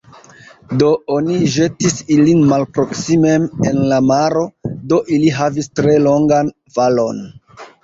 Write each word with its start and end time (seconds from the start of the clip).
Do, 0.81 0.85
oni 1.15 1.35
ĵetis 1.55 1.97
ilin 2.15 2.41
malproksimen 2.53 3.45
en 3.73 3.79
la 3.93 4.01
maro; 4.15 4.43
do 4.95 5.01
ili 5.19 5.31
havis 5.39 5.71
tre 5.83 5.97
longan 6.09 6.53
falon. 6.81 7.25